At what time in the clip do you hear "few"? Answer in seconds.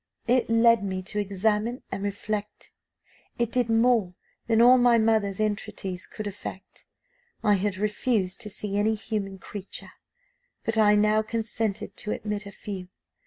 12.51-12.87